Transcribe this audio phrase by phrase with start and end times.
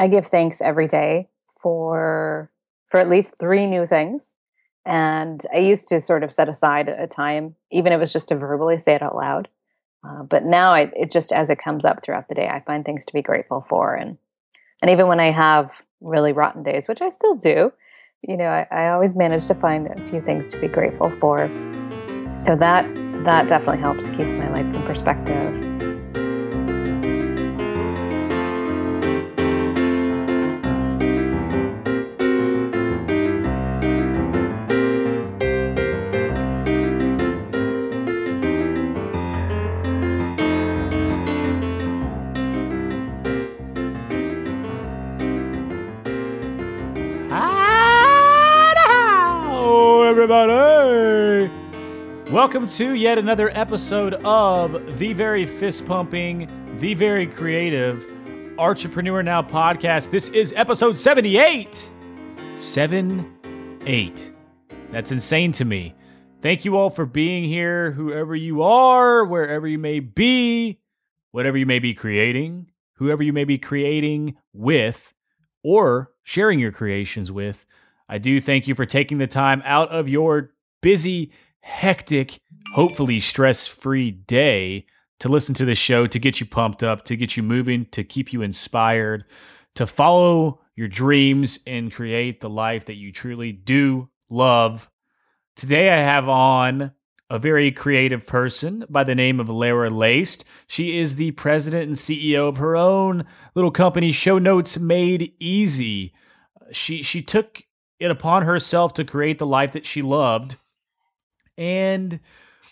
[0.00, 1.28] I give thanks every day
[1.60, 2.50] for
[2.88, 4.32] for at least three new things.
[4.86, 8.28] And I used to sort of set aside a time, even if it was just
[8.28, 9.48] to verbally say it out loud.
[10.02, 12.82] Uh, but now I, it just as it comes up throughout the day, I find
[12.82, 13.94] things to be grateful for.
[13.94, 14.16] And
[14.80, 17.70] and even when I have really rotten days, which I still do,
[18.26, 21.48] you know, I, I always manage to find a few things to be grateful for.
[22.38, 22.86] So that
[23.24, 25.69] that definitely helps, keeps my life in perspective.
[52.40, 56.48] Welcome to yet another episode of the very fist pumping,
[56.78, 58.02] the very creative
[58.56, 60.10] Entrepreneur Now podcast.
[60.10, 61.90] This is episode 78.
[62.54, 64.32] 7 8.
[64.90, 65.94] That's insane to me.
[66.40, 70.80] Thank you all for being here, whoever you are, wherever you may be,
[71.32, 75.12] whatever you may be creating, whoever you may be creating with,
[75.62, 77.66] or sharing your creations with.
[78.08, 82.38] I do thank you for taking the time out of your busy, hectic,
[82.74, 84.86] hopefully stress free day
[85.20, 88.02] to listen to the show, to get you pumped up, to get you moving, to
[88.02, 89.24] keep you inspired,
[89.74, 94.90] to follow your dreams and create the life that you truly do love.
[95.56, 96.92] Today, I have on
[97.28, 100.44] a very creative person by the name of Lara Loest.
[100.66, 103.24] She is the president and CEO of her own
[103.54, 106.12] little company, Show Notes Made Easy.
[106.72, 107.62] She she took
[107.98, 110.56] it upon herself to create the life that she loved
[111.56, 112.20] and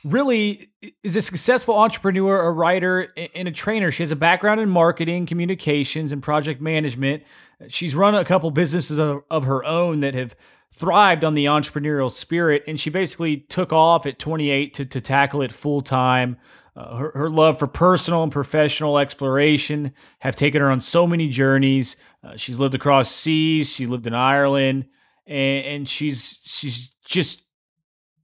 [0.05, 0.71] really
[1.03, 3.91] is a successful entrepreneur, a writer, and a trainer.
[3.91, 7.25] She has a background in marketing, communications, and project management.
[7.69, 10.37] She's run a couple businesses of, of her own that have
[10.73, 15.43] thrived on the entrepreneurial spirit, and she basically took off at 28 to, to tackle
[15.43, 16.37] it full time.
[16.77, 21.29] Uh, her, her love for personal and professional exploration have taken her on so many
[21.29, 21.97] journeys.
[22.23, 23.69] Uh, she's lived across seas.
[23.69, 24.87] She lived in Ireland
[25.29, 27.43] and, and she's she's just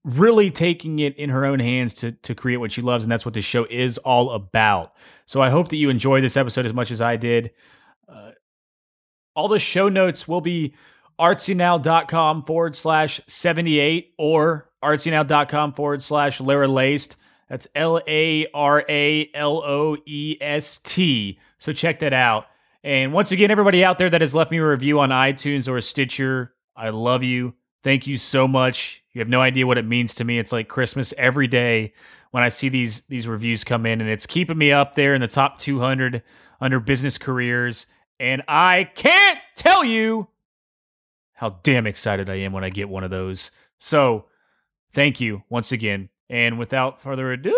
[0.05, 3.25] really taking it in her own hands to to create what she loves and that's
[3.25, 4.93] what this show is all about.
[5.27, 7.53] So i hope that you enjoy this episode as much as i did.
[8.09, 8.33] Uh,
[9.35, 10.75] all the show notes will be
[11.19, 17.17] artsynow.com forward slash 78 or artsynow.com forward slash lara loest.
[17.49, 18.49] That's l-a-r-a-l-o-e-s-t
[21.59, 22.47] so check that out.
[22.83, 25.81] And once again everybody out there that has left me a review on itunes or
[25.81, 27.55] stitcher I love you.
[27.83, 29.04] Thank you so much.
[29.15, 30.39] You have no idea what it means to me.
[30.39, 31.95] It's like Christmas every day
[32.33, 35.21] when I see these these reviews come in and it's keeping me up there in
[35.21, 36.23] the top 200
[36.61, 37.87] under business careers
[38.19, 40.29] and I can't tell you
[41.35, 43.51] how damn excited I am when I get one of those.
[43.79, 44.27] So,
[44.93, 46.09] thank you once again.
[46.31, 47.51] And without further ado,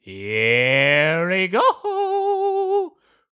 [0.00, 2.59] here we go.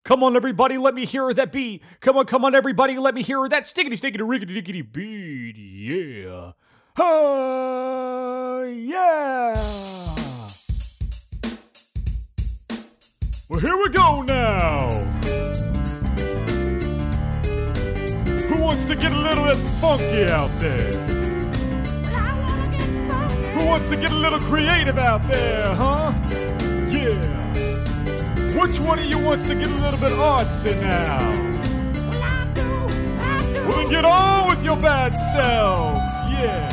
[0.08, 1.82] Come on, everybody, let me hear that beat.
[2.00, 5.54] Come on, come on, everybody, let me hear that stickety, stickety, rickety, dickety beat.
[5.58, 6.52] Yeah.
[6.96, 9.52] Uh, yeah.
[13.50, 14.88] Well, here we go now.
[18.48, 20.90] Who wants to get a little bit funky out there?
[23.52, 26.14] Who wants to get a little creative out there, huh?
[26.88, 27.37] Yeah.
[28.58, 31.20] Which one of you wants to get a little bit artsy now?
[32.10, 32.62] Well, I do,
[33.20, 33.68] I do.
[33.68, 36.00] Well, then get on with your bad selves,
[36.32, 36.68] yeah.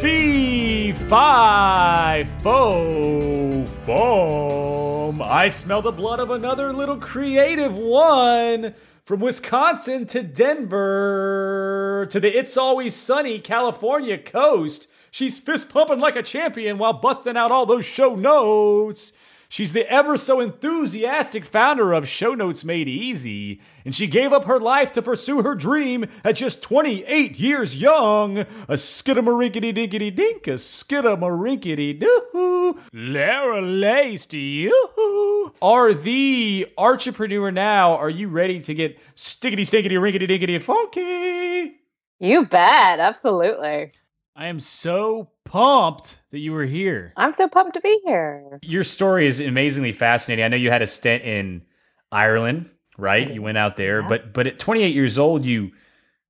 [0.00, 5.22] Fee, fi, fo, foam.
[5.22, 8.74] I smell the blood of another little creative one.
[9.12, 16.16] From Wisconsin to Denver to the It's Always Sunny California coast, she's fist pumping like
[16.16, 19.12] a champion while busting out all those show notes.
[19.52, 24.44] She's the ever so enthusiastic founder of Show Notes Made Easy, and she gave up
[24.44, 28.38] her life to pursue her dream at just 28 years young.
[28.38, 32.80] A skidamarinkity dinkity dink, a skidamarinkity doo.
[32.94, 37.92] Lara Loest, you are the entrepreneur now.
[37.94, 41.76] Are you ready to get stickety stinkity rinkety dinkity funky?
[42.18, 43.92] You bet, absolutely.
[44.34, 47.12] I am so pumped that you were here.
[47.14, 48.58] I'm so pumped to be here.
[48.62, 50.44] Your story is amazingly fascinating.
[50.44, 51.62] I know you had a stint in
[52.10, 53.30] Ireland, right?
[53.30, 54.08] You went out there, yeah.
[54.08, 55.72] but but at 28 years old, you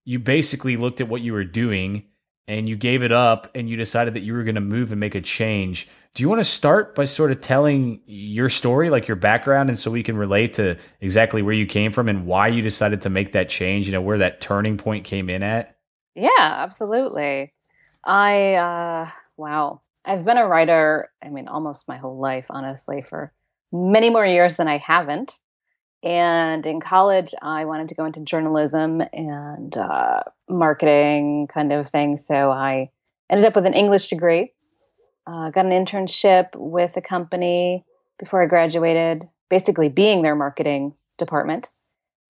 [0.04, 2.04] you basically looked at what you were doing
[2.48, 4.98] and you gave it up and you decided that you were going to move and
[4.98, 5.88] make a change.
[6.14, 9.78] Do you want to start by sort of telling your story, like your background, and
[9.78, 13.10] so we can relate to exactly where you came from and why you decided to
[13.10, 15.76] make that change, you know, where that turning point came in at?
[16.16, 17.52] Yeah, absolutely.
[18.04, 19.80] I, uh, wow.
[20.04, 23.32] I've been a writer, I mean, almost my whole life, honestly, for
[23.70, 25.38] many more years than I haven't.
[26.02, 32.16] And in college, I wanted to go into journalism and uh, marketing kind of thing.
[32.16, 32.90] So I
[33.30, 34.52] ended up with an English degree,
[35.26, 37.84] uh, got an internship with a company
[38.18, 41.68] before I graduated, basically being their marketing department.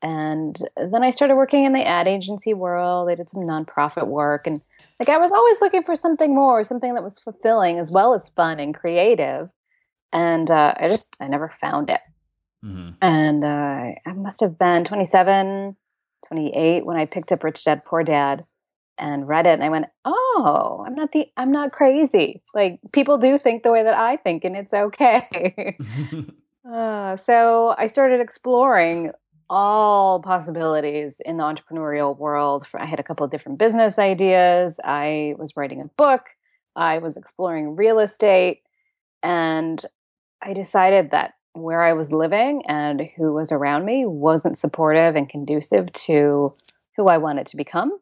[0.03, 3.09] And then I started working in the ad agency world.
[3.09, 4.49] I did some nonprofit work.
[4.49, 4.61] And
[4.99, 8.29] like I was always looking for something more, something that was fulfilling as well as
[8.31, 9.49] fun and creative.
[10.13, 12.01] And uh, I just, I never found it.
[12.65, 12.91] Mm-hmm.
[13.01, 15.77] And uh, I must have been 27,
[16.27, 18.45] 28 when I picked up Rich Dad Poor Dad
[18.99, 22.43] and read it and I went, "Oh, I'm not the I'm not crazy.
[22.55, 25.77] Like people do think the way that I think and it's okay."
[26.71, 29.11] uh, so I started exploring
[29.53, 32.67] all possibilities in the entrepreneurial world.
[32.75, 34.81] I had a couple of different business ideas.
[34.83, 36.31] I was writing a book.
[36.75, 38.63] I was exploring real estate
[39.23, 39.85] and
[40.41, 45.29] I decided that where I was living and who was around me wasn't supportive and
[45.29, 46.51] conducive to
[46.97, 47.99] who I wanted to become.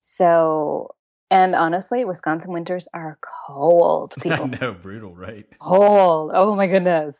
[0.00, 0.96] So,
[1.30, 3.16] and honestly, Wisconsin winters are
[3.46, 4.14] cold.
[4.20, 5.46] People, know, brutal, right?
[5.60, 6.32] Cold.
[6.34, 7.14] Oh my goodness.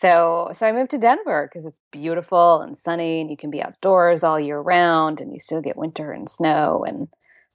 [0.00, 3.62] So, so I moved to Denver because it's beautiful and sunny, and you can be
[3.62, 6.84] outdoors all year round, and you still get winter and snow.
[6.86, 7.06] And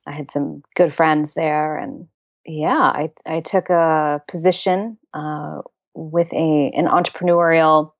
[0.05, 2.07] I had some good friends there, and
[2.45, 5.61] yeah, I I took a position uh,
[5.95, 7.93] with a an entrepreneurial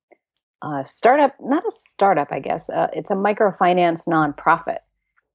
[0.61, 2.69] uh, startup, not a startup, I guess.
[2.69, 4.79] Uh, it's a microfinance nonprofit,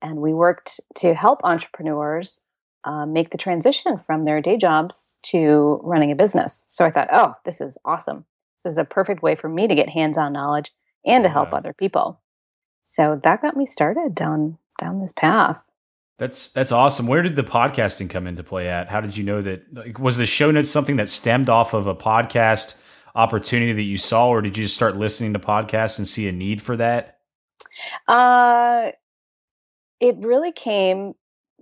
[0.01, 2.39] and we worked to help entrepreneurs
[2.85, 6.65] uh, make the transition from their day jobs to running a business.
[6.69, 8.25] So I thought, oh, this is awesome.
[8.63, 10.71] This is a perfect way for me to get hands-on knowledge
[11.05, 12.21] and to help other people.
[12.85, 15.63] So that got me started down down this path.
[16.19, 17.07] That's that's awesome.
[17.07, 18.89] Where did the podcasting come into play at?
[18.89, 21.87] How did you know that like, was the show notes something that stemmed off of
[21.87, 22.75] a podcast
[23.15, 26.33] opportunity that you saw or did you just start listening to podcasts and see a
[26.33, 27.19] need for that?
[28.07, 28.91] Uh
[30.01, 31.15] it really came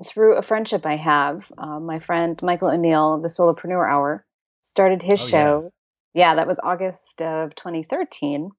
[0.05, 1.50] through a friendship I have.
[1.59, 4.25] Uh, my friend Michael O'Neill of the Solopreneur Hour
[4.62, 5.73] started his oh, show.
[6.19, 6.35] Yeah.
[6.35, 8.50] that was August of 2013.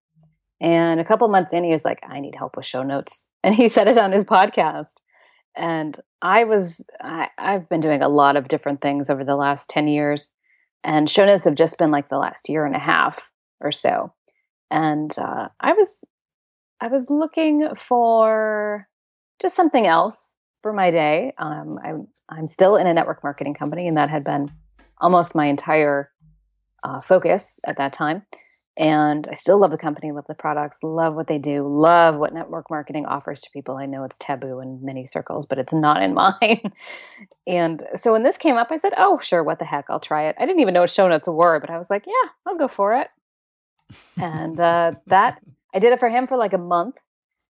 [0.62, 3.28] And a couple months in, he was like, I need help with show notes.
[3.42, 4.96] And he said it on his podcast
[5.56, 9.70] and I was I, I've been doing a lot of different things over the last
[9.70, 10.32] 10 years
[10.84, 13.22] and show notes have just been like the last year and a half
[13.60, 14.14] or so
[14.72, 16.00] and uh, I was
[16.82, 18.88] I was looking for
[19.42, 23.88] just something else for my day um, I'm I'm still in a network marketing company
[23.88, 24.52] and that had been
[25.02, 26.12] almost my entire
[26.84, 28.24] uh, focus at that time
[28.80, 32.34] and I still love the company, love the products, love what they do, love what
[32.34, 33.76] network marketing offers to people.
[33.76, 36.72] I know it's taboo in many circles, but it's not in mine.
[37.46, 39.86] and so when this came up, I said, "Oh, sure, what the heck?
[39.90, 42.06] I'll try it." I didn't even know what show notes were, but I was like,
[42.08, 43.10] "Yeah, I'll go for it."
[44.18, 45.40] and uh, that
[45.74, 46.96] I did it for him for like a month,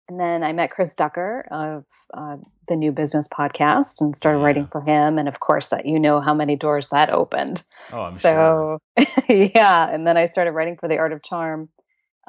[0.08, 1.84] and then I met Chris Ducker of
[2.14, 4.44] uh, the New Business Podcast and started yeah.
[4.44, 5.19] writing for him.
[5.19, 7.62] And of course, that you know how many doors that opened.
[7.94, 9.06] Oh, I'm so, sure.
[9.54, 9.88] yeah.
[9.88, 11.68] And then I started writing for The Art of Charm.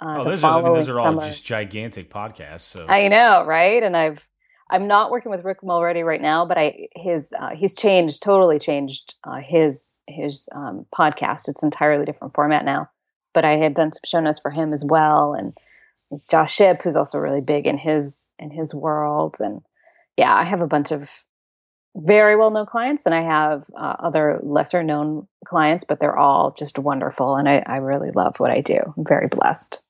[0.01, 2.61] Uh, oh, those are, I mean, those are all just gigantic podcasts.
[2.61, 3.81] So I know, right?
[3.81, 4.25] And I've
[4.69, 8.59] I'm not working with Rick Mulready right now, but I his uh, he's changed totally
[8.59, 11.47] changed uh, his his um, podcast.
[11.47, 12.89] It's entirely different format now.
[13.33, 15.53] But I had done some show notes for him as well, and
[16.29, 19.61] Josh Shipp, who's also really big in his in his world, and
[20.17, 21.09] yeah, I have a bunch of
[21.95, 26.51] very well known clients, and I have uh, other lesser known clients, but they're all
[26.57, 28.79] just wonderful, and I, I really love what I do.
[28.97, 29.81] I'm very blessed.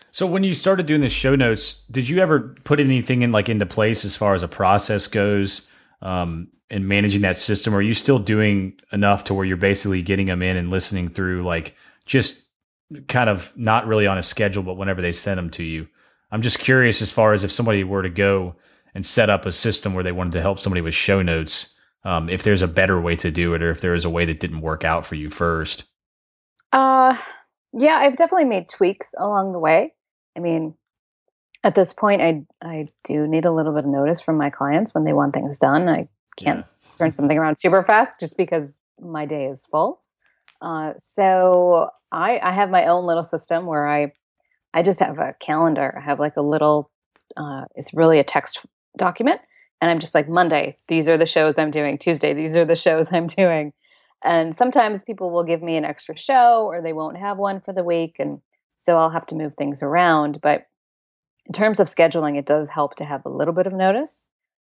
[0.00, 3.48] so when you started doing the show notes, did you ever put anything in like
[3.48, 5.66] into place as far as a process goes?
[6.00, 10.26] Um, and managing that system, are you still doing enough to where you're basically getting
[10.26, 11.74] them in and listening through like
[12.06, 12.44] just
[13.06, 15.88] kind of not really on a schedule, but whenever they send them to you.
[16.30, 18.56] I'm just curious as far as if somebody were to go
[18.94, 22.28] and set up a system where they wanted to help somebody with show notes, um,
[22.28, 24.40] if there's a better way to do it or if there is a way that
[24.40, 25.84] didn't work out for you first.
[26.72, 27.16] Uh,
[27.72, 29.94] yeah, I've definitely made tweaks along the way.
[30.36, 30.74] I mean,
[31.64, 34.94] at this point, I I do need a little bit of notice from my clients
[34.94, 35.88] when they want things done.
[35.88, 36.96] I can't yeah.
[36.96, 40.00] turn something around super fast just because my day is full.
[40.60, 44.12] Uh, so I, I have my own little system where I
[44.74, 45.96] I just have a calendar.
[45.96, 46.90] I have like a little
[47.36, 48.60] uh, it's really a text
[48.96, 49.40] document
[49.80, 51.98] and I'm just like Monday, these are the shows I'm doing.
[51.98, 53.72] Tuesday, these are the shows I'm doing.
[54.24, 57.72] And sometimes people will give me an extra show or they won't have one for
[57.72, 58.16] the week.
[58.18, 58.40] And
[58.80, 60.40] so I'll have to move things around.
[60.42, 60.66] But
[61.46, 64.26] in terms of scheduling, it does help to have a little bit of notice.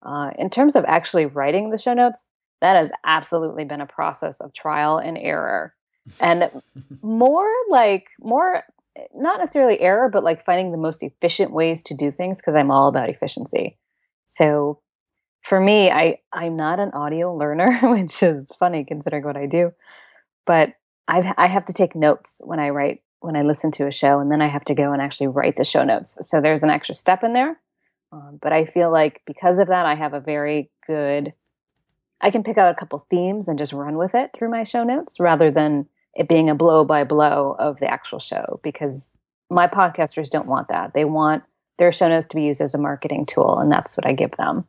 [0.01, 2.23] Uh, in terms of actually writing the show notes,
[2.63, 5.75] that has absolutely been a process of trial and error.
[6.19, 6.49] And
[7.01, 8.63] more like, more,
[9.13, 12.71] not necessarily error, but like finding the most efficient ways to do things because I'm
[12.71, 13.77] all about efficiency.
[14.27, 14.79] So
[15.43, 19.73] for me, I I'm not an audio learner, which is funny considering what I do.
[20.45, 20.69] But
[21.07, 24.19] I I have to take notes when I write when I listen to a show,
[24.19, 26.17] and then I have to go and actually write the show notes.
[26.21, 27.59] So there's an extra step in there.
[28.11, 31.27] Um, but I feel like because of that, I have a very good.
[32.23, 34.83] I can pick out a couple themes and just run with it through my show
[34.83, 39.15] notes rather than it being a blow by blow of the actual show because
[39.49, 40.93] my podcasters don't want that.
[40.93, 41.43] They want
[41.77, 44.31] their show notes to be used as a marketing tool, and that's what I give
[44.37, 44.65] them.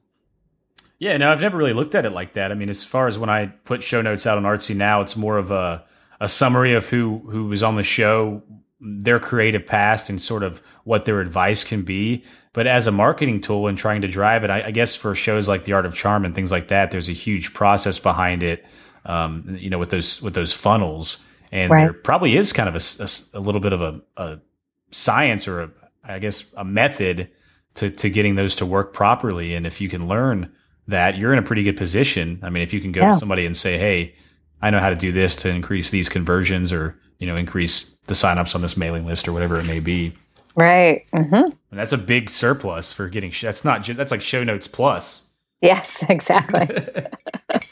[0.98, 2.50] Yeah, no, I've never really looked at it like that.
[2.50, 5.16] I mean, as far as when I put show notes out on Artsy now, it's
[5.16, 5.84] more of a
[6.20, 8.42] a summary of who who was on the show,
[8.80, 12.24] their creative past, and sort of what their advice can be.
[12.52, 15.48] But as a marketing tool and trying to drive it, I, I guess for shows
[15.48, 18.64] like The Art of Charm and things like that, there's a huge process behind it.
[19.06, 21.18] Um, you know, with those with those funnels,
[21.52, 21.80] and right.
[21.80, 24.38] there probably is kind of a, a, a little bit of a, a
[24.90, 25.70] science or a,
[26.02, 27.30] I guess a method
[27.74, 29.54] to to getting those to work properly.
[29.54, 30.52] And if you can learn
[30.88, 32.40] that, you're in a pretty good position.
[32.42, 33.12] I mean, if you can go yeah.
[33.12, 34.14] to somebody and say, "Hey,
[34.62, 38.14] I know how to do this to increase these conversions, or you know, increase the
[38.14, 40.12] signups on this mailing list, or whatever it may be."
[40.56, 41.04] Right.
[41.12, 41.34] Mm-hmm.
[41.34, 43.30] And that's a big surplus for getting.
[43.30, 43.82] Sh- that's not.
[43.82, 45.30] Just, that's like show notes plus.
[45.60, 46.68] Yes, exactly.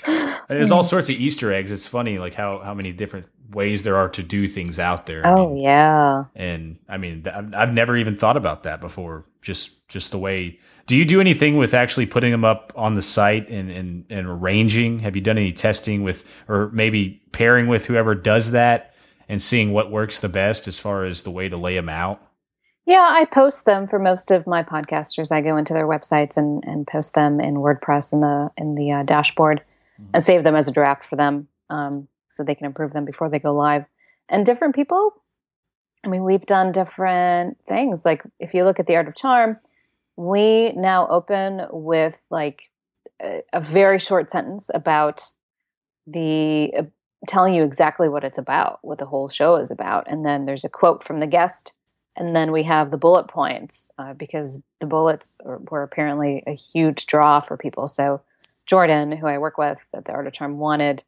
[0.49, 1.70] There's all sorts of Easter eggs.
[1.70, 5.26] It's funny, like how how many different ways there are to do things out there.
[5.26, 6.25] Oh I mean, yeah.
[6.34, 9.26] And I mean, I've never even thought about that before.
[9.40, 13.02] Just just the way do you do anything with actually putting them up on the
[13.02, 14.99] site and, and, and arranging?
[15.00, 18.91] Have you done any testing with, or maybe pairing with whoever does that
[19.32, 22.20] and seeing what works the best as far as the way to lay them out?
[22.84, 25.32] Yeah, I post them for most of my podcasters.
[25.32, 28.92] I go into their websites and, and post them in WordPress in the in the
[28.92, 30.10] uh, dashboard mm-hmm.
[30.12, 33.30] and save them as a draft for them, um, so they can improve them before
[33.30, 33.86] they go live.
[34.28, 35.14] And different people,
[36.04, 38.04] I mean, we've done different things.
[38.04, 39.56] Like if you look at the Art of Charm,
[40.16, 42.64] we now open with like
[43.22, 45.24] a, a very short sentence about
[46.06, 46.82] the uh,
[47.26, 50.64] telling you exactly what it's about, what the whole show is about, and then there's
[50.64, 51.72] a quote from the guest,
[52.16, 56.54] and then we have the bullet points uh, because the bullets are, were apparently a
[56.54, 57.88] huge draw for people.
[57.88, 58.20] So
[58.66, 61.02] Jordan, who I work with at the Art of Charm, wanted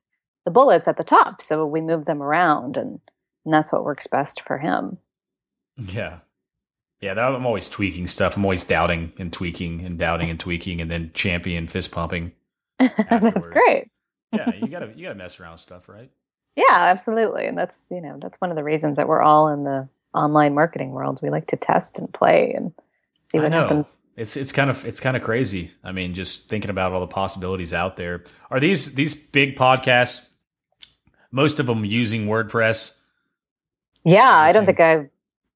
[0.45, 3.01] the bullets at the top, so we moved them around, and,
[3.45, 4.99] and that's what works best for him.
[5.77, 6.19] Yeah,
[7.05, 8.35] yeah, that, I'm always tweaking stuff.
[8.35, 12.33] I'm always doubting and tweaking and doubting and tweaking and then champion fist pumping.
[12.79, 13.91] that's great.
[14.35, 16.11] Yeah, you gotta you gotta mess around with stuff, right?
[16.57, 17.47] Yeah, absolutely.
[17.47, 20.55] And that's you know, that's one of the reasons that we're all in the online
[20.55, 21.21] marketing world.
[21.23, 22.73] We like to test and play and
[23.31, 23.99] see what happens.
[24.17, 25.73] It's it's kind of it's kind of crazy.
[25.83, 28.25] I mean, just thinking about all the possibilities out there.
[28.51, 30.27] Are these these big podcasts
[31.33, 32.97] most of them using WordPress?
[34.05, 35.11] Yeah, I don't think I've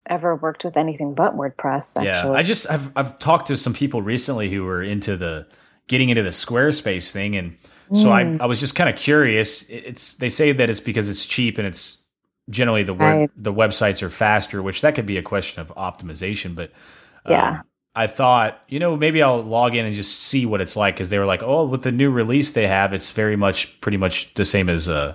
[0.06, 1.97] ever worked with anything but WordPress.
[1.97, 2.06] Actually.
[2.06, 5.47] Yeah, I just I've I've talked to some people recently who were into the
[5.87, 7.56] getting into the Squarespace thing, and
[7.95, 8.40] so I mm.
[8.40, 9.68] I was just kind of curious.
[9.68, 12.02] It's they say that it's because it's cheap and it's
[12.50, 13.30] generally the word right.
[13.37, 16.71] the websites are faster, which that could be a question of optimization, but
[17.25, 17.61] um, yeah.
[17.95, 21.11] I thought, you know, maybe I'll log in and just see what it's like because
[21.11, 24.33] they were like, oh, with the new release they have, it's very much pretty much
[24.35, 25.14] the same as uh,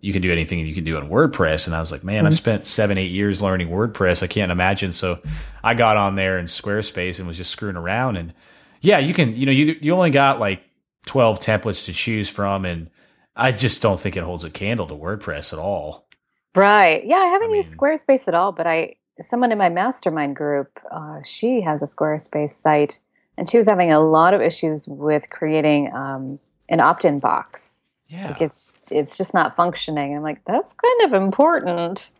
[0.00, 1.66] you can do anything you can do in WordPress.
[1.66, 2.26] And I was like, man, mm-hmm.
[2.26, 4.22] I spent seven, eight years learning WordPress.
[4.22, 4.92] I can't imagine.
[4.92, 5.20] So
[5.62, 8.18] I got on there in Squarespace and was just screwing around.
[8.18, 8.34] And
[8.82, 10.62] yeah, you can, you know, you, you only got like
[11.06, 12.64] 12 templates to choose from.
[12.64, 12.90] And
[13.36, 16.06] I just don't think it holds a candle to WordPress at all.
[16.54, 17.04] Right.
[17.04, 17.16] Yeah.
[17.16, 20.78] I haven't I mean, used Squarespace at all, but I, someone in my mastermind group,
[20.90, 23.00] uh, she has a Squarespace site
[23.36, 27.76] and she was having a lot of issues with creating um, an opt-in box
[28.08, 28.28] yeah.
[28.28, 30.16] Like it's it's just not functioning.
[30.16, 32.10] I'm like, that's kind of important.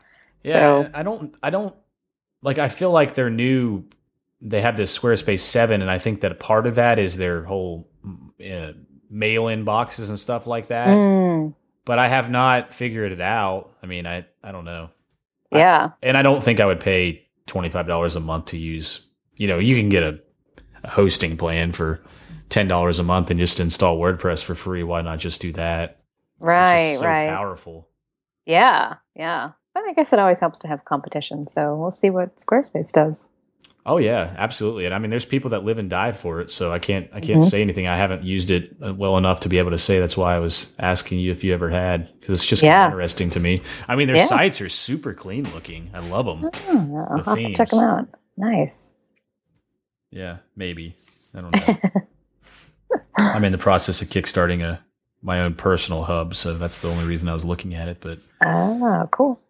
[0.43, 1.75] Yeah, so, I don't I don't
[2.43, 3.85] like I feel like they're new
[4.45, 7.43] they have this Squarespace 7 and I think that a part of that is their
[7.45, 7.89] whole
[8.41, 8.73] uh,
[9.11, 10.89] mail-in boxes and stuff like that.
[10.89, 11.55] Mm.
[11.87, 13.73] But I have not figured it out.
[13.83, 14.91] I mean, I I don't know.
[15.51, 15.91] Yeah.
[15.91, 19.59] I, and I don't think I would pay $25 a month to use, you know,
[19.59, 20.21] you can get a,
[20.83, 22.03] a hosting plan for
[22.49, 24.83] ten dollars a month and just install WordPress for free.
[24.83, 26.03] Why not just do that?
[26.43, 27.29] Right, so right.
[27.29, 27.89] Powerful.
[28.47, 29.53] Yeah, yeah.
[29.73, 31.49] But I guess it always helps to have competition.
[31.49, 33.27] So we'll see what Squarespace does.
[33.87, 34.87] Oh yeah, absolutely.
[34.87, 36.51] And I mean, there's people that live and die for it.
[36.51, 37.49] So I can't I can't mm-hmm.
[37.49, 37.87] say anything.
[37.87, 40.01] I haven't used it uh, well enough to be able to say.
[40.01, 42.87] That's why I was asking you if you ever had because it's just yeah.
[42.87, 43.63] interesting to me.
[43.87, 44.27] I mean, their yeah.
[44.27, 45.91] sites are super clean looking.
[45.93, 46.51] I love them.
[46.69, 47.51] Oh, I'll the have themes.
[47.51, 48.09] to check them out.
[48.39, 48.91] Nice.
[50.11, 50.97] Yeah, maybe.
[51.35, 51.91] I don't know.
[53.19, 54.81] I'm in the process of kickstarting a
[55.21, 57.99] my own personal hub, so that's the only reason I was looking at it.
[58.01, 59.41] But oh, cool.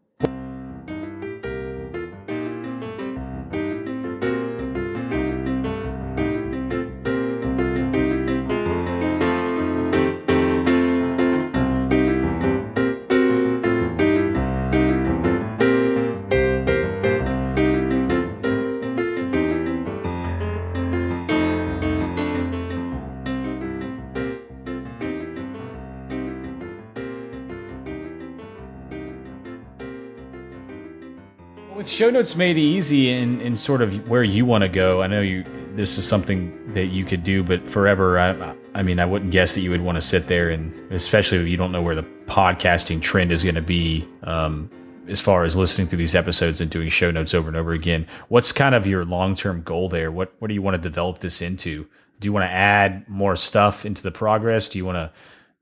[32.25, 35.45] Notes made easy and, and sort of where you want to go, I know you
[35.75, 39.52] this is something that you could do, but forever, I, I mean, I wouldn't guess
[39.52, 42.02] that you would want to sit there and, especially if you don't know where the
[42.25, 44.71] podcasting trend is going to be, um,
[45.07, 48.07] as far as listening through these episodes and doing show notes over and over again.
[48.28, 50.11] What's kind of your long term goal there?
[50.11, 51.87] What what do you want to develop this into?
[52.21, 54.71] Do you want to add more stuff into the progress?
[54.71, 55.12] Do you want to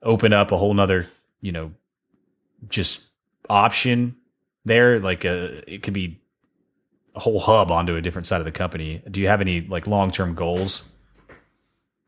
[0.01, 1.09] open up a whole nother,
[1.41, 1.73] you know,
[2.69, 3.03] just
[3.51, 4.15] option
[4.65, 5.01] there?
[5.01, 6.22] Like a, uh, it could be
[7.15, 9.03] a whole hub onto a different side of the company.
[9.11, 10.85] Do you have any like long term goals?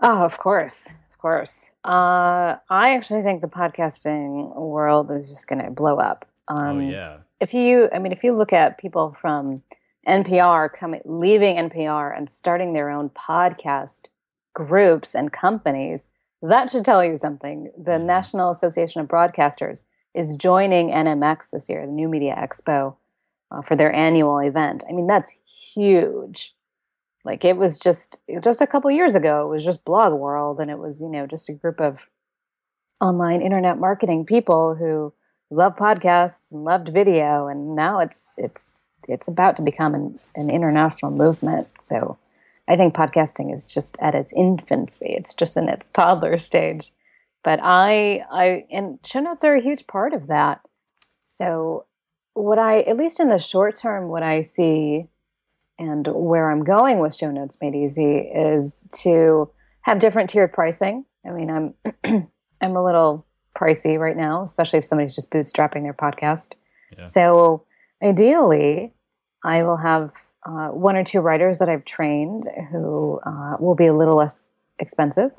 [0.01, 1.71] Oh, of course, of course.
[1.85, 6.27] Uh, I actually think the podcasting world is just going to blow up.
[6.49, 7.19] Oh, um, oh yeah.
[7.41, 9.63] If you, I mean, if you look at people from
[10.07, 14.07] NPR coming, leaving NPR and starting their own podcast
[14.55, 16.09] groups and companies,
[16.43, 17.71] that should tell you something.
[17.77, 18.07] The mm-hmm.
[18.07, 19.83] National Association of Broadcasters
[20.15, 22.97] is joining NMX this year, the New Media Expo,
[23.55, 24.85] uh, for their annual event.
[24.89, 25.39] I mean, that's
[25.75, 26.55] huge.
[27.25, 30.71] Like it was just just a couple years ago, it was just Blog World, and
[30.71, 32.07] it was you know just a group of
[33.01, 35.13] online internet marketing people who
[35.51, 38.75] love podcasts and loved video, and now it's it's
[39.09, 41.69] it's about to become an, an international movement.
[41.81, 42.19] So
[42.69, 45.15] I think podcasting is just at its infancy.
[45.17, 46.93] It's just in its toddler stage.
[47.43, 50.63] But I, I, and show notes are a huge part of that.
[51.27, 51.85] So,
[52.35, 55.07] what I, at least in the short term, what I see
[55.79, 59.51] and where I'm going with show notes made easy is to
[59.83, 61.05] have different tiered pricing.
[61.27, 62.29] I mean, I'm,
[62.61, 66.55] I'm a little pricey right now, especially if somebody's just bootstrapping their podcast.
[66.97, 67.05] Yeah.
[67.05, 67.65] So,
[68.03, 68.93] ideally,
[69.45, 70.13] I will have
[70.47, 74.47] uh, one or two writers that I've trained who uh, will be a little less
[74.79, 75.33] expensive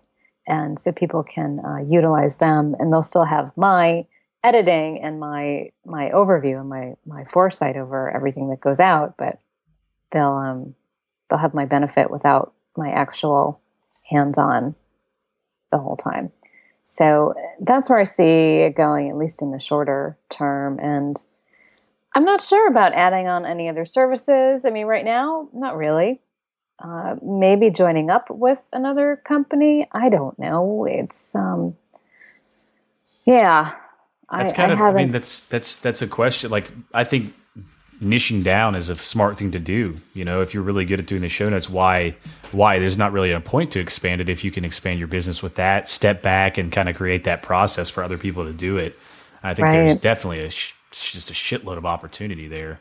[0.48, 4.06] and so people can uh, utilize them and they'll still have my
[4.46, 9.40] editing and my my overview and my my foresight over everything that goes out but
[10.12, 10.76] they'll um
[11.30, 13.60] they'll have my benefit without my actual
[14.04, 14.76] hands on
[15.72, 16.32] the whole time
[16.84, 21.24] so that's where i see it going at least in the shorter term and
[22.14, 26.22] i'm not sure about adding on any other services i mean right now not really
[26.80, 29.88] uh, maybe joining up with another company.
[29.94, 30.86] I don't know.
[30.86, 31.78] It's um,
[33.26, 33.76] yeah.
[34.32, 34.80] That's I, kind I of.
[34.80, 34.96] Haven't...
[34.96, 36.52] I mean, that's that's that's a question.
[36.52, 37.34] Like, I think
[38.02, 39.98] niching down is a smart thing to do.
[40.14, 42.16] You know, if you're really good at doing the show notes, why
[42.52, 45.42] why there's not really a point to expand it if you can expand your business
[45.44, 45.88] with that.
[45.88, 48.98] Step back and kind of create that process for other people to do it.
[49.44, 49.86] I think right.
[49.86, 52.80] there's definitely a sh- just a shitload of opportunity there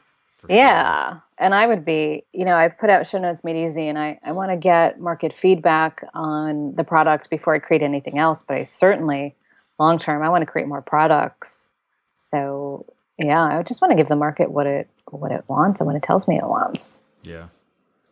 [0.48, 1.10] yeah.
[1.10, 1.22] Sure.
[1.38, 4.18] And I would be, you know, I put out show notes made easy and I,
[4.24, 8.42] I want to get market feedback on the product before I create anything else.
[8.46, 9.34] But I certainly,
[9.78, 11.70] long term, I want to create more products.
[12.16, 12.86] So
[13.18, 15.96] yeah, I just want to give the market what it what it wants and what
[15.96, 16.98] it tells me it wants.
[17.22, 17.48] Yeah.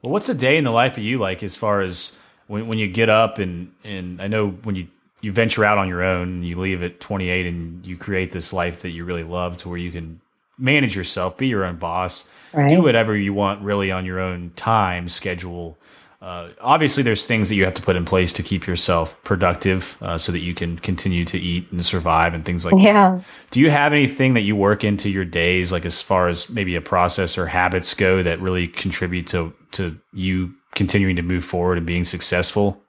[0.02, 2.12] Well, what's a day in the life of you like as far as
[2.48, 4.88] when, when you get up and, and I know when you,
[5.20, 8.52] you venture out on your own, and you leave at 28 and you create this
[8.52, 10.20] life that you really love to where you can
[10.58, 12.68] manage yourself, be your own boss, right.
[12.68, 15.78] do whatever you want really on your own time schedule.
[16.22, 19.98] Uh, obviously, there's things that you have to put in place to keep yourself productive
[20.00, 23.16] uh, so that you can continue to eat and survive and things like yeah.
[23.16, 23.24] that.
[23.50, 26.76] Do you have anything that you work into your days, like as far as maybe
[26.76, 31.76] a process or habits go, that really contribute to to you continuing to move forward
[31.76, 32.80] and being successful?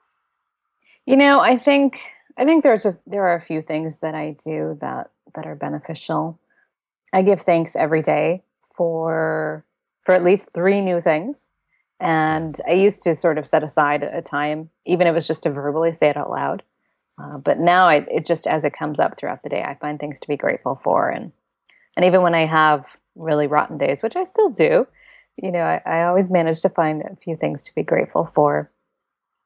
[1.07, 2.01] You know, I think
[2.37, 5.55] I think there's a there are a few things that I do that that are
[5.55, 6.39] beneficial.
[7.11, 8.43] I give thanks every day
[8.75, 9.65] for
[10.03, 11.47] for at least three new things.
[11.99, 15.43] And I used to sort of set aside a time, even if it was just
[15.43, 16.63] to verbally say it out loud.
[17.21, 19.99] Uh, but now I, it just as it comes up throughout the day, I find
[19.99, 21.31] things to be grateful for, and
[21.95, 24.87] and even when I have really rotten days, which I still do,
[25.41, 28.71] you know, I, I always manage to find a few things to be grateful for.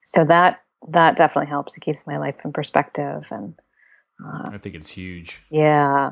[0.06, 1.76] So that that definitely helps.
[1.76, 3.56] It keeps my life in perspective, and
[4.26, 5.44] uh, I think it's huge.
[5.50, 6.12] Yeah,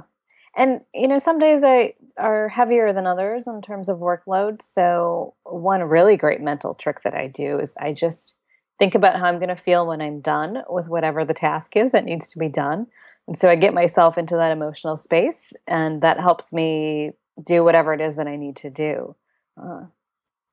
[0.56, 4.62] and you know, some days I are heavier than others in terms of workload.
[4.62, 8.38] So one really great mental trick that I do is I just
[8.80, 11.91] think about how I'm going to feel when I'm done with whatever the task is
[11.91, 12.88] that needs to be done.
[13.28, 17.12] And so I get myself into that emotional space, and that helps me
[17.44, 19.15] do whatever it is that I need to do.
[19.62, 19.86] Uh,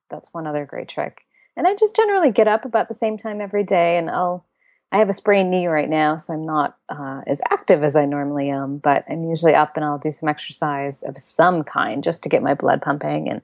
[0.09, 1.21] that's one other great trick.
[1.55, 4.45] And I just generally get up about the same time every day, and I'll.
[4.93, 8.05] I have a sprained knee right now, so I'm not uh, as active as I
[8.05, 8.77] normally am.
[8.77, 12.43] But I'm usually up, and I'll do some exercise of some kind just to get
[12.43, 13.41] my blood pumping and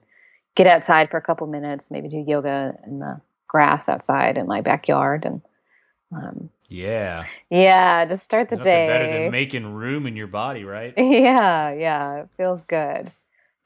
[0.54, 1.90] get outside for a couple minutes.
[1.90, 5.42] Maybe do yoga in the grass outside in my backyard, and
[6.12, 7.16] um, yeah,
[7.50, 8.86] yeah, just start the day.
[8.86, 10.94] Better than making room in your body, right?
[10.96, 13.10] Yeah, yeah, it feels good.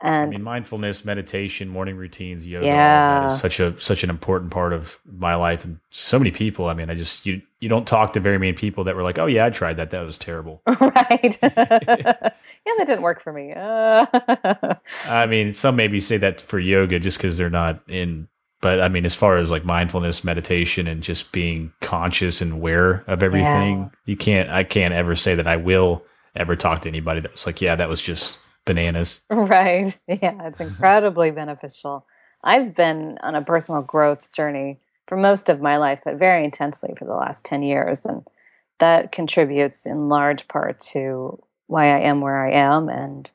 [0.00, 3.26] And I mean, mindfulness, meditation, morning routines, yoga, yeah.
[3.26, 6.66] is such a such an important part of my life, and so many people.
[6.66, 9.18] I mean, I just you you don't talk to very many people that were like,
[9.18, 9.90] "Oh yeah, I tried that.
[9.92, 11.38] That was terrible." Right?
[11.42, 13.52] yeah, that didn't work for me.
[13.54, 14.04] Uh.
[15.06, 18.28] I mean, some maybe say that for yoga just because they're not in.
[18.60, 23.04] But I mean, as far as like mindfulness, meditation, and just being conscious and aware
[23.06, 23.88] of everything, yeah.
[24.04, 24.50] you can't.
[24.50, 26.04] I can't ever say that I will
[26.34, 29.22] ever talk to anybody that was like, "Yeah, that was just." Bananas.
[29.30, 29.96] Right.
[30.08, 32.06] Yeah, it's incredibly beneficial.
[32.42, 36.94] I've been on a personal growth journey for most of my life, but very intensely
[36.98, 38.04] for the last 10 years.
[38.04, 38.26] And
[38.80, 43.30] that contributes in large part to why I am where I am and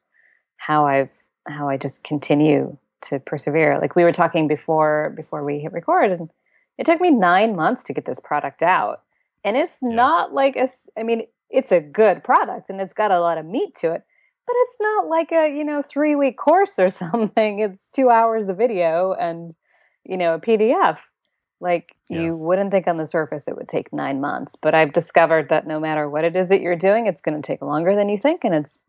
[0.58, 1.10] how I've
[1.48, 3.80] how I just continue to persevere.
[3.80, 6.30] Like we were talking before before we hit record and
[6.78, 9.02] it took me 9 months to get this product out.
[9.44, 9.90] And it's yeah.
[9.90, 13.46] not like a I mean, it's a good product and it's got a lot of
[13.46, 14.04] meat to it,
[14.50, 18.50] but it's not like a you know three week course or something it's two hours
[18.50, 19.54] of video and
[20.04, 21.00] you know a pdf
[21.62, 22.22] like yeah.
[22.22, 25.68] you wouldn't think on the surface it would take nine months but i've discovered that
[25.68, 28.18] no matter what it is that you're doing it's going to take longer than you
[28.18, 28.80] think and it's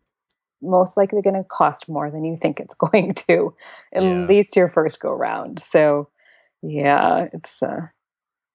[0.63, 3.53] most likely going to cost more than you think it's going to
[3.93, 4.25] at yeah.
[4.25, 6.09] least your first go round so
[6.63, 7.87] yeah it's uh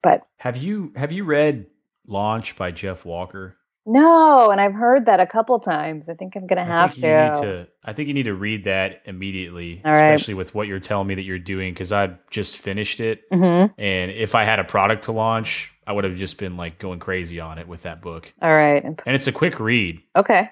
[0.03, 1.66] but have you have you read
[2.07, 6.09] launch by jeff walker no, and I've heard that a couple times.
[6.09, 7.01] I think I'm gonna have to.
[7.01, 7.66] to.
[7.85, 11.22] I think you need to read that immediately, especially with what you're telling me that
[11.22, 11.72] you're doing.
[11.72, 13.72] Because I just finished it, mm-hmm.
[13.81, 16.99] and if I had a product to launch, I would have just been like going
[16.99, 18.35] crazy on it with that book.
[18.42, 20.03] All right, and it's a quick read.
[20.16, 20.51] Okay.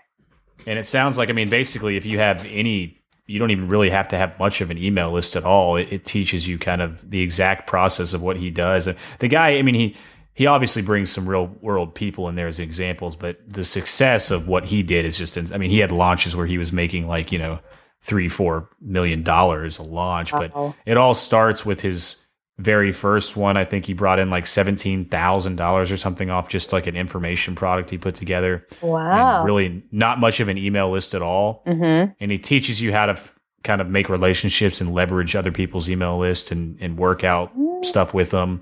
[0.67, 3.91] And it sounds like I mean, basically, if you have any, you don't even really
[3.91, 5.77] have to have much of an email list at all.
[5.77, 8.87] It, it teaches you kind of the exact process of what he does.
[8.87, 9.97] And the guy, I mean, he
[10.35, 14.49] he obviously brings some real world people in there as examples, but the success of
[14.49, 17.31] what he did is just, I mean, he had launches where he was making like,
[17.31, 17.61] you know,
[18.03, 20.53] three, four million dollars a launch, but
[20.85, 22.17] it all starts with his
[22.59, 23.57] very first one.
[23.57, 27.91] I think he brought in like $17,000 or something off just like an information product
[27.91, 28.67] he put together.
[28.83, 29.45] Wow.
[29.45, 31.63] really not much of an email list at all.
[31.67, 32.13] Mm-hmm.
[32.21, 35.89] And he teaches you how to f- kind of make relationships and leverage other people's
[35.89, 37.85] email lists and, and work out mm.
[37.85, 38.61] stuff with them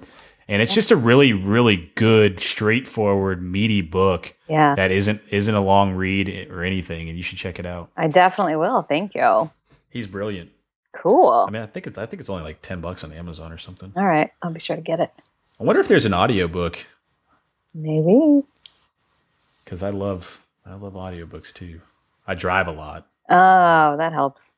[0.53, 4.75] and it's just a really really good straightforward meaty book yeah.
[4.75, 7.91] that isn't isn't a long read or anything and you should check it out.
[7.97, 8.83] I definitely will.
[8.83, 9.51] Thank you.
[9.89, 10.51] He's brilliant.
[10.93, 11.47] Cool.
[11.49, 13.57] I mean i think it's i think it's only like 10 bucks on amazon or
[13.57, 13.93] something.
[13.97, 14.31] All right.
[14.43, 15.11] I'll be sure to get it.
[15.59, 16.85] I wonder if there's an audiobook.
[17.75, 18.43] Maybe.
[19.65, 21.81] Because i love i love audiobooks too.
[22.27, 23.07] I drive a lot.
[23.31, 24.53] Oh that helps.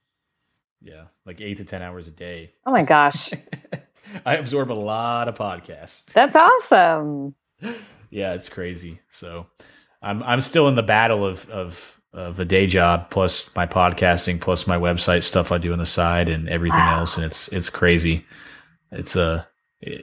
[0.83, 2.51] Yeah like eight to ten hours a day.
[2.67, 3.31] Oh my gosh
[4.27, 6.07] I absorb a lot of podcasts.
[6.12, 7.35] That's awesome.
[8.11, 9.01] yeah, it's crazy.
[9.11, 9.47] So
[10.03, 14.40] I'm I'm still in the battle of of of a day job plus my podcasting
[14.40, 17.01] plus my website stuff I do on the side and everything wow.
[17.01, 18.25] else and it's it's crazy.
[18.93, 19.43] It's a uh,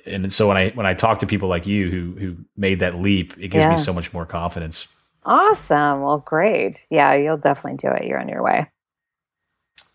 [0.06, 2.96] and so when I when I talk to people like you who who made that
[2.96, 3.72] leap, it gives yeah.
[3.72, 4.88] me so much more confidence.
[5.24, 6.02] Awesome.
[6.02, 6.86] Well, great.
[6.90, 8.06] Yeah, you'll definitely do it.
[8.06, 8.68] You're on your way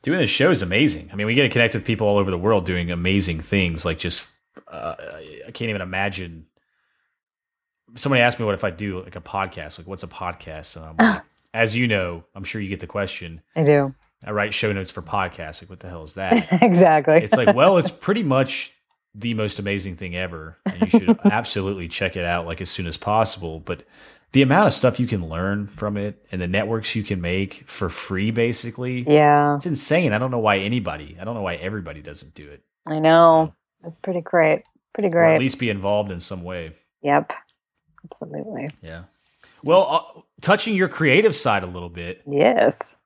[0.06, 1.10] doing this show is amazing.
[1.12, 3.84] I mean, we get to connect with people all over the world doing amazing things.
[3.84, 4.28] Like just,
[4.68, 6.46] uh, I can't even imagine.
[7.96, 9.78] Somebody asked me what if I do like a podcast?
[9.78, 10.76] Like, what's a podcast?
[10.76, 11.18] And like,
[11.54, 13.42] as you know, I'm sure you get the question.
[13.56, 13.96] I do.
[14.24, 15.60] I write show notes for podcasts.
[15.60, 16.52] Like, what the hell is that?
[16.62, 17.16] exactly.
[17.16, 18.72] It's like, well, it's pretty much
[19.12, 22.86] the most amazing thing ever, and you should absolutely check it out like as soon
[22.86, 23.58] as possible.
[23.58, 23.82] But
[24.36, 27.66] the amount of stuff you can learn from it and the networks you can make
[27.66, 29.56] for free basically yeah.
[29.56, 30.12] it's insane.
[30.12, 32.62] I don't know why anybody i don't know why everybody doesn't do it.
[32.84, 33.46] I know.
[33.46, 36.74] So, that's pretty great pretty great at least be involved in some way.
[37.00, 37.32] Yep.
[38.04, 38.68] Absolutely.
[38.82, 39.04] Yeah.
[39.64, 42.20] Well uh, touching your creative side a little bit.
[42.26, 42.98] Yes.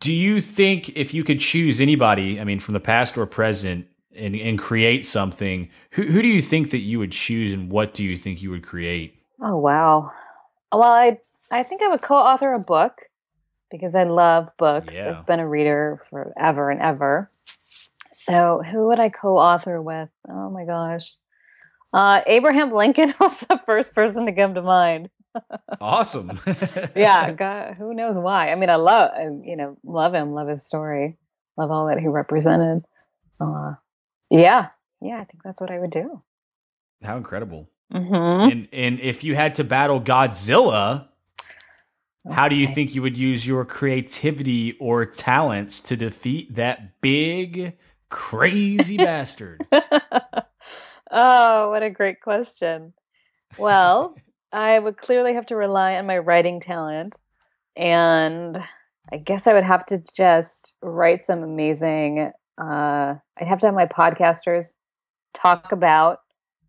[0.00, 3.86] Do you think if you could choose anybody, I mean, from the past or present,
[4.16, 7.92] and, and create something, who, who do you think that you would choose and what
[7.92, 9.16] do you think you would create?
[9.40, 10.12] Oh, wow.
[10.72, 11.18] Well, I,
[11.50, 12.92] I think I would co author a book
[13.70, 14.94] because I love books.
[14.94, 15.18] Yeah.
[15.18, 17.28] I've been a reader forever and ever.
[18.12, 20.08] So, who would I co author with?
[20.28, 21.14] Oh my gosh.
[21.92, 25.10] Uh, Abraham Lincoln was the first person to come to mind.
[25.80, 26.40] awesome.
[26.96, 28.50] yeah, God, who knows why?
[28.50, 29.10] I mean, I love,
[29.44, 31.16] you know, love him, love his story,
[31.56, 32.84] love all that he represented.
[33.40, 33.74] Uh,
[34.30, 34.68] yeah,
[35.00, 36.20] yeah, I think that's what I would do.
[37.04, 37.68] How incredible!
[37.92, 38.50] Mm-hmm.
[38.50, 41.08] And and if you had to battle Godzilla,
[42.30, 47.76] how do you think you would use your creativity or talents to defeat that big,
[48.10, 49.64] crazy bastard?
[51.10, 52.92] oh, what a great question.
[53.58, 54.16] Well,
[54.52, 57.16] I would clearly have to rely on my writing talent.
[57.76, 58.58] And
[59.12, 63.74] I guess I would have to just write some amazing, uh, I'd have to have
[63.74, 64.72] my podcasters
[65.34, 66.20] talk about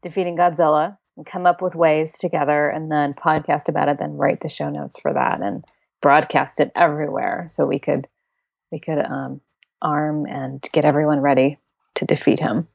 [0.03, 4.39] defeating Godzilla and come up with ways together and then podcast about it, then write
[4.41, 5.65] the show notes for that and
[6.01, 8.08] broadcast it everywhere so we could
[8.71, 9.41] we could um,
[9.82, 11.58] arm and get everyone ready
[11.95, 12.67] to defeat him.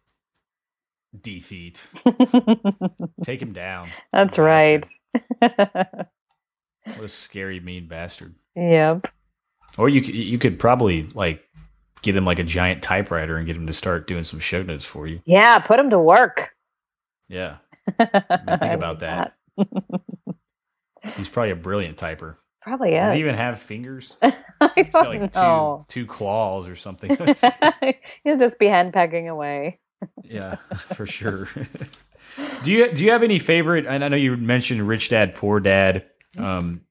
[1.21, 1.87] Defeat.
[3.23, 3.91] Take him down.
[4.13, 4.87] That's right.
[5.39, 6.09] what
[7.03, 8.35] a scary, mean bastard.
[8.57, 9.07] Yep.
[9.79, 11.45] Or you you could probably like
[12.03, 14.85] get him like a giant typewriter and get him to start doing some show notes
[14.85, 15.21] for you.
[15.25, 16.55] Yeah, put him to work.
[17.29, 17.59] Yeah.
[17.99, 19.35] think about that.
[21.17, 22.37] He's probably a brilliant typer.
[22.61, 23.07] Probably is.
[23.07, 24.17] Does he even have fingers?
[24.23, 24.33] I
[24.77, 25.85] don't like know.
[25.89, 27.11] Two, two claws or something.
[27.17, 29.81] He'll just be henpecking away.
[30.23, 30.57] yeah,
[30.95, 31.49] for sure.
[32.63, 33.87] do you do you have any favorite?
[33.87, 36.07] And I know you mentioned Rich Dad Poor Dad.
[36.39, 36.83] Um,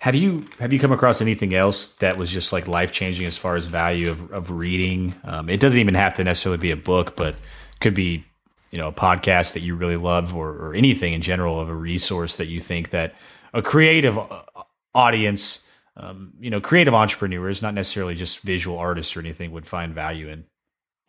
[0.00, 3.36] have you have you come across anything else that was just like life changing as
[3.36, 5.14] far as value of, of reading?
[5.24, 7.36] Um, it doesn't even have to necessarily be a book, but
[7.80, 8.24] could be
[8.70, 11.74] you know a podcast that you really love or, or anything in general of a
[11.74, 13.14] resource that you think that
[13.52, 14.42] a creative uh,
[14.94, 19.94] audience um, you know creative entrepreneurs not necessarily just visual artists or anything would find
[19.94, 20.44] value in?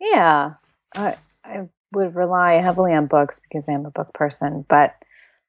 [0.00, 0.54] Yeah.
[0.96, 4.94] I i would rely heavily on books because i'm a book person but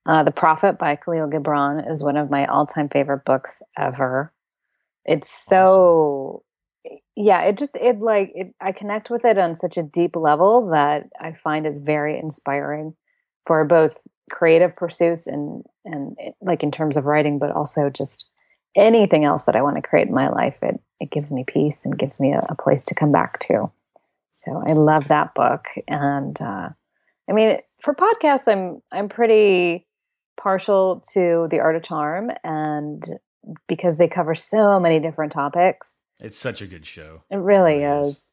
[0.05, 4.33] uh, the prophet by kahlil gibran is one of my all-time favorite books ever.
[5.05, 6.43] It's so.
[7.15, 10.69] Yeah it just it like it i connect with it on such a deep level
[10.69, 12.95] that i find is very inspiring
[13.45, 18.29] for both creative pursuits and and it, like in terms of writing but also just
[18.75, 21.81] anything else that i want to create in my life it it gives me peace
[21.83, 23.69] and gives me a, a place to come back to.
[24.33, 26.69] So i love that book and uh,
[27.29, 29.85] i mean for podcasts i'm i'm pretty
[30.41, 33.03] partial to the art of charm and
[33.67, 38.01] because they cover so many different topics it's such a good show it really, it
[38.01, 38.07] is.
[38.07, 38.31] is.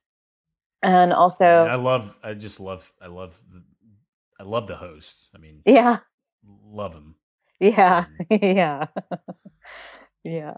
[0.82, 3.62] and also I love i just love i love the,
[4.40, 5.28] I love the hosts.
[5.34, 5.98] I mean, yeah,
[6.64, 7.14] love them.
[7.60, 8.86] Yeah, um, yeah,
[10.24, 10.54] yeah.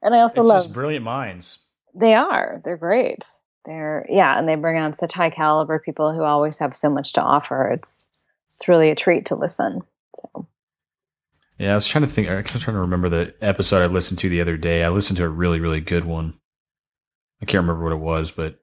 [0.00, 1.58] And I also love just brilliant minds.
[1.96, 2.60] They are.
[2.64, 3.24] They're great.
[3.64, 7.12] They're yeah, and they bring on such high caliber people who always have so much
[7.14, 7.70] to offer.
[7.72, 8.06] It's
[8.50, 9.80] it's really a treat to listen.
[10.14, 10.46] So.
[11.58, 12.28] Yeah, I was trying to think.
[12.28, 14.84] I was trying to remember the episode I listened to the other day.
[14.84, 16.34] I listened to a really, really good one.
[17.44, 18.58] I can't remember what it was, but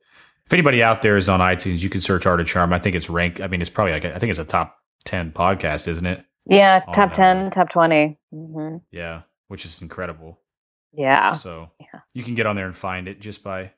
[0.47, 2.73] if anybody out there is on iTunes, you can search Art of Charm.
[2.73, 3.39] I think it's ranked.
[3.39, 6.25] I mean, it's probably like I think it's a top ten podcast, isn't it?
[6.47, 8.77] Yeah, on, top ten, uh, top 20 mm-hmm.
[8.89, 10.39] Yeah, which is incredible.
[10.93, 11.33] Yeah.
[11.33, 11.99] So yeah.
[12.15, 13.73] you can get on there and find it just by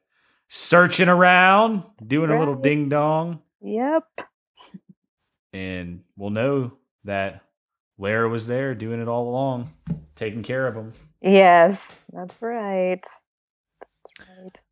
[0.48, 2.38] searching around, doing right.
[2.38, 3.42] a little ding dong.
[3.62, 4.06] Yep.
[5.52, 7.42] And we'll know that
[7.98, 9.74] Lara was there doing it all along,
[10.16, 10.94] taking care of them.
[11.22, 13.04] Yes, that's right.
[13.04, 14.63] That's right.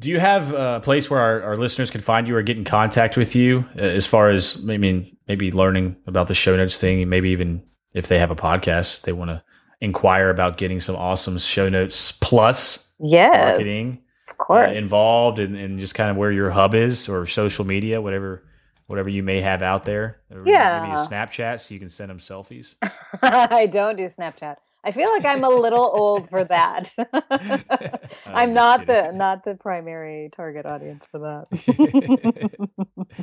[0.00, 2.64] Do you have a place where our, our listeners can find you or get in
[2.64, 6.78] contact with you uh, as far as, I mean, maybe learning about the show notes
[6.78, 7.62] thing, maybe even
[7.94, 9.42] if they have a podcast, they want to
[9.80, 14.70] inquire about getting some awesome show notes plus yes, marketing of course.
[14.70, 18.42] Uh, involved and, and just kind of where your hub is or social media, whatever
[18.86, 20.20] whatever you may have out there.
[20.44, 20.82] yeah.
[20.82, 22.74] Maybe a Snapchat so you can send them selfies.
[23.22, 24.56] I don't do Snapchat.
[24.84, 26.92] I feel like I'm a little old for that.
[28.26, 28.94] I'm not kidding.
[28.94, 32.68] the not the primary target audience for that.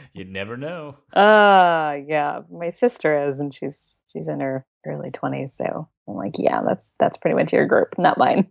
[0.13, 0.97] you never know.
[1.13, 6.33] Uh yeah, my sister is, and she's she's in her early twenties, so I'm like,
[6.37, 8.47] yeah, that's that's pretty much your group, not mine.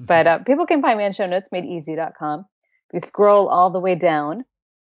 [0.00, 2.46] but uh, people can find me on show notes madeeasy.com.
[2.88, 4.44] If you scroll all the way down,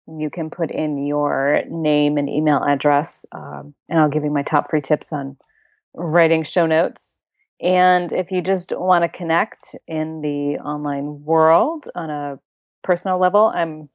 [0.07, 4.41] you can put in your name and email address, um, and I'll give you my
[4.41, 5.37] top free tips on
[5.93, 7.17] writing show notes.
[7.61, 12.39] And if you just want to connect in the online world on a
[12.83, 13.85] personal level, I'm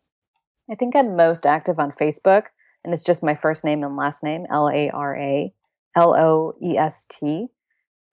[0.71, 2.47] I think I'm most active on Facebook,
[2.85, 5.53] and it's just my first name and last name, L A R A
[5.97, 7.49] L O E S T,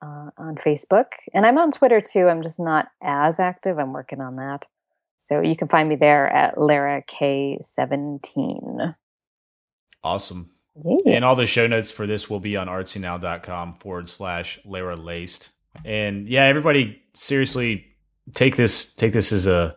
[0.01, 1.05] uh, on Facebook.
[1.33, 2.27] And I'm on Twitter too.
[2.27, 3.77] I'm just not as active.
[3.77, 4.67] I'm working on that.
[5.19, 8.95] So you can find me there at Lara K17.
[10.03, 10.51] Awesome.
[11.15, 15.49] And all the show notes for this will be on artsynow.com forward slash Lara Loest.
[15.83, 17.85] And yeah, everybody seriously
[18.33, 19.75] take this take this as a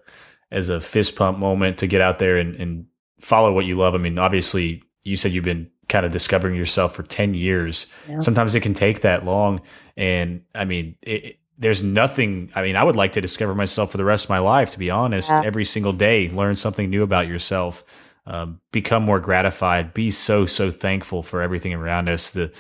[0.51, 2.87] as a fist pump moment to get out there and, and
[3.21, 3.95] follow what you love.
[3.95, 7.87] I mean, obviously you said you've been kind of discovering yourself for 10 years.
[8.09, 8.21] Yeah.
[8.21, 9.61] Sometimes it can take that long.
[9.97, 12.53] And I mean, it, there's nothing.
[12.55, 14.79] I mean, I would like to discover myself for the rest of my life, to
[14.79, 15.29] be honest.
[15.29, 15.43] Yeah.
[15.45, 17.85] Every single day, learn something new about yourself,
[18.29, 22.31] um, become more gratified, be so, so thankful for everything around us.
[22.31, 22.53] The,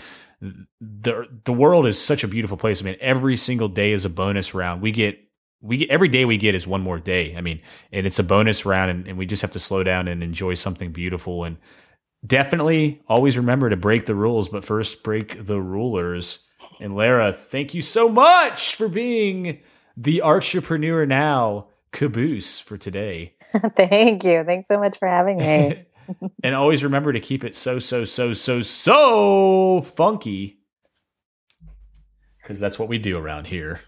[0.80, 2.80] the, the world is such a beautiful place.
[2.80, 4.80] I mean, every single day is a bonus round.
[4.80, 5.20] We get
[5.60, 7.34] we get, every day we get is one more day.
[7.36, 7.60] I mean,
[7.92, 10.54] and it's a bonus round, and, and, we just have to slow down and enjoy
[10.54, 11.42] something beautiful.
[11.42, 11.56] And
[12.24, 16.44] definitely always remember to break the rules, but first break the rulers.
[16.80, 19.58] And Lara, thank you so much for being
[19.96, 23.34] the entrepreneur now caboose for today.
[23.76, 24.44] thank you.
[24.44, 25.84] Thanks so much for having me.
[26.44, 30.60] and always remember to keep it so, so, so, so, so funky.
[32.42, 33.80] Because that's what we do around here.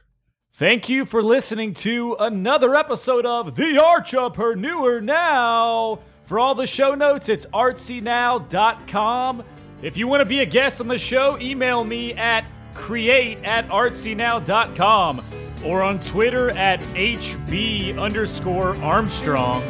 [0.53, 6.01] Thank you for listening to another episode of The Entrepreneur Now.
[6.25, 9.43] For all the show notes, it's artsynow.com.
[9.83, 13.67] If you want to be a guest on the show, email me at create at
[13.69, 15.21] artsynow.com
[15.65, 19.65] or on Twitter at HB underscore Armstrong.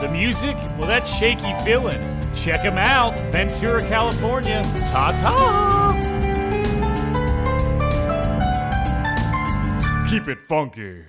[0.00, 2.00] The music, well, that's Shaky Feeling.
[2.34, 4.62] Check them out, Ventura, California.
[4.92, 5.96] Ta ta!
[10.10, 11.04] Keep it funky.